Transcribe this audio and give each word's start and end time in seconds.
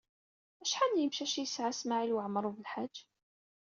Acḥal 0.63 0.91
n 0.93 0.99
yemcac 1.01 1.33
ay 1.35 1.43
yesɛa 1.45 1.71
Smawil 1.79 2.15
Waɛmaṛ 2.15 2.45
U 2.49 2.51
Belḥaǧ? 2.57 2.95